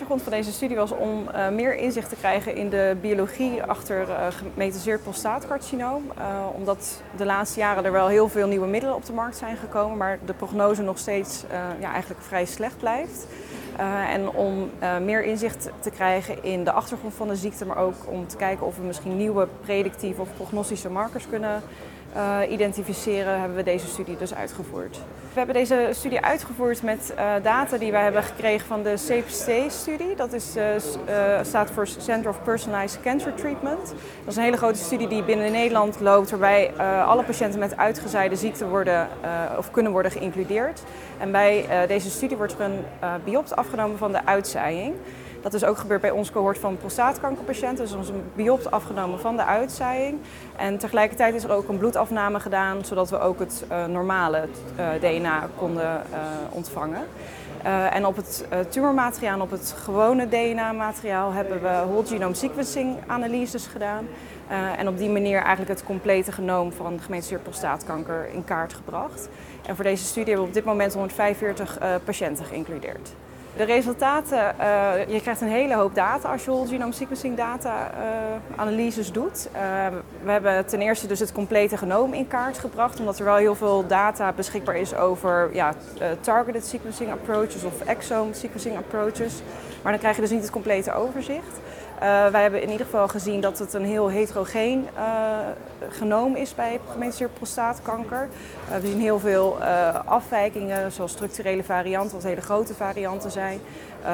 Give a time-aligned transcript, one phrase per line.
[0.00, 4.08] achtergrond van deze studie was om uh, meer inzicht te krijgen in de biologie achter
[4.08, 6.12] uh, gemetaseerd prostaatcarcinoom.
[6.18, 9.56] Uh, omdat de laatste jaren er wel heel veel nieuwe middelen op de markt zijn
[9.56, 11.44] gekomen, maar de prognose nog steeds
[11.80, 13.26] ja, eigenlijk vrij slecht blijft.
[14.10, 14.70] en om
[15.02, 18.66] meer inzicht te krijgen in de achtergrond van de ziekte, maar ook om te kijken
[18.66, 21.62] of we misschien nieuwe predictieve of prognostische markers kunnen
[22.16, 24.96] uh, identificeren, hebben we deze studie dus uitgevoerd.
[25.32, 30.16] We hebben deze studie uitgevoord met uh, data die wij hebben gekregen van de CPC-studie.
[30.16, 30.62] Dat is, uh,
[31.42, 33.86] staat voor Center of Personalized Cancer Treatment.
[33.88, 36.72] Dat is een hele grote studie die binnen Nederland loopt, waarbij
[37.04, 39.08] alle patiënten met uitgezaaide ziekte worden
[39.58, 40.82] of kunnen worden geïncludeerd.
[41.18, 42.84] En bij deze studie wordt er een
[43.24, 44.94] biopt afgenomen van de uitzaaiing.
[45.40, 47.84] Dat is ook gebeurd bij ons cohort van prostaatkankerpatiënten.
[47.84, 50.18] Dus ons een biopt afgenomen van de uitzaaiing.
[50.56, 54.88] En tegelijkertijd is er ook een bloedafname gedaan, zodat we ook het uh, normale uh,
[55.00, 56.18] DNA konden uh,
[56.50, 57.02] ontvangen.
[57.92, 63.66] en op het tumormateriaal en op het gewone DNA-materiaal hebben we whole genome sequencing analyses
[63.66, 64.06] gedaan.
[64.76, 69.28] en op die manier eigenlijk het complete genoom van gemetaseerd prostaatkanker in kaart gebracht.
[69.66, 73.10] En voor deze studie hebben we op dit moment 145 patiënten geïncludeerd.
[73.56, 77.90] De resultaten, uh, je krijgt een hele hoop data als je whole genome sequencing data
[77.90, 79.48] uh, analyses doet.
[79.52, 79.60] Uh,
[80.22, 83.54] we hebben ten eerste dus het complete genoom in kaart gebracht, omdat er wel heel
[83.54, 85.74] veel data beschikbaar is over ja,
[86.20, 89.42] targeted sequencing approaches of exome sequencing approaches.
[89.82, 91.60] Maar dan krijg je dus niet het complete overzicht.
[92.00, 95.38] Uh, wij hebben in ieder geval gezien dat het een heel heterogeen uh,
[95.88, 98.28] genoom is bij gemetaseerd prostaatkanker.
[98.68, 99.58] Uh, we zien heel veel
[100.04, 103.60] afwijkingen, zoals structurele varianten, wat hele grote varianten zijn.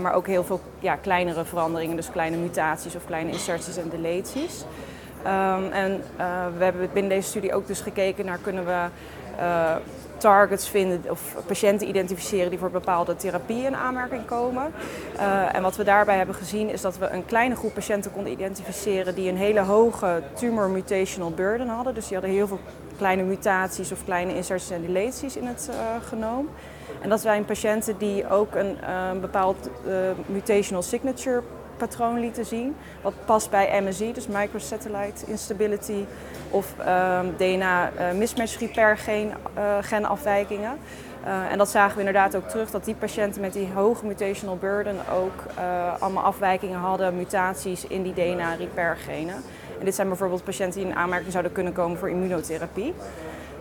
[0.00, 4.64] maar ook heel veel ja, kleinere veranderingen, dus kleine mutaties of kleine inserties en deleties.
[5.26, 6.02] Um, en
[6.58, 8.86] we hebben binnen deze studie ook dus gekeken naar kunnen we
[10.18, 14.72] targets vinden of patiënten identificeren die voor bepaalde therapieën in aanmerking komen.
[15.16, 18.32] Uh, en wat we daarbij hebben gezien is dat we een kleine groep patiënten konden
[18.32, 21.94] identificeren die een hele hoge tumor mutational burden hadden.
[21.94, 22.60] Dus die hadden heel veel
[22.96, 25.76] kleine mutaties of kleine inserties en deleties in het uh,
[26.08, 26.48] genoom.
[27.00, 28.76] En dat zijn patiënten die ook een
[29.20, 29.70] bepaald
[30.26, 31.42] mutational signature
[31.78, 32.76] patroon lieten zien.
[33.02, 36.04] Wat past bij MSI, dus microsatellite instability
[36.50, 40.78] of uh, DNA uh, mismatch repair gen, uh, genafwijkingen.
[41.26, 44.56] Uh, en dat zagen we inderdaad ook terug, dat die patiënten met die hoge mutational
[44.56, 45.44] burden ook
[45.98, 49.34] allemaal afwijkingen hadden, mutaties in die DNA repair genen.
[49.78, 52.94] En dit zijn bijvoorbeeld patiënten die in aanmerking zouden kunnen komen voor immunotherapie.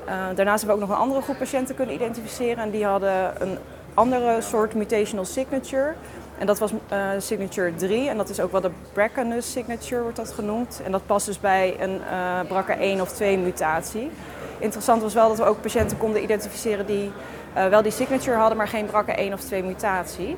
[0.06, 3.58] daarnaast hebben we ook nog een andere groep patiënten kunnen identificeren en die hadden een
[3.98, 5.94] andere soort mutational signature.
[6.38, 10.18] En dat was uh, signature 3 en dat is ook wel de BRCA-NUS signature wordt
[10.18, 10.82] dat genoemd.
[10.84, 14.12] En dat past dus bij een uh, BRCA 1 of 2 mutatie.
[14.60, 17.12] Interessant was wel dat we ook patiënten konden identificeren die
[17.58, 20.38] uh, wel die signature hadden, maar geen BRCA 1 of 2 mutatie.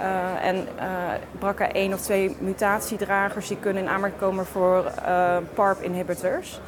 [0.00, 0.92] Uh, en uh,
[1.38, 4.92] BRCA 1 of 2 mutatiedragers die kunnen in aanmerking komen voor
[5.54, 6.60] PARP-inhibitors.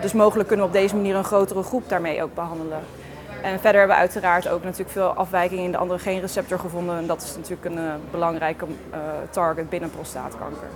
[0.00, 2.80] dus mogelijk kunnen we op deze manier een grotere groep daarmee ook behandelen.
[3.46, 6.96] En verder hebben we uiteraard ook natuurlijk veel afwijkingen in de andere geenreceptor gevonden.
[6.96, 8.98] En dat is natuurlijk een uh, belangrijke uh,
[9.30, 10.68] target binnen prostaatkanker.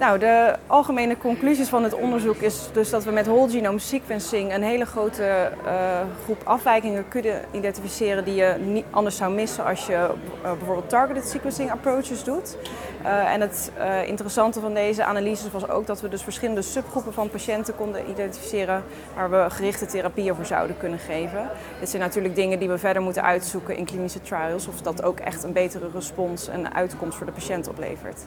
[0.00, 4.54] Nou, de algemene conclusies van het onderzoek is dus dat we met whole genome sequencing
[4.54, 9.86] een hele grote uh, groep afwijkingen kunnen identificeren die je niet anders zou missen als
[9.86, 10.10] je uh,
[10.42, 12.56] bijvoorbeeld targeted sequencing approaches doet.
[13.02, 13.72] Uh, en het
[14.06, 18.84] interessante van deze analyses was ook dat we dus verschillende subgroepen van patiënten konden identificeren
[19.14, 21.48] waar we gerichte therapieën voor zouden kunnen geven.
[21.80, 25.18] Dit zijn natuurlijk dingen die we verder moeten uitzoeken in klinische trials of dat ook
[25.18, 28.26] echt een betere respons en uitkomst voor de patiënt oplevert.